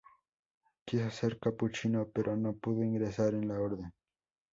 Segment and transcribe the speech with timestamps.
[0.85, 3.93] Quiso ser capuchino, pero no pudo ingresar en la orden.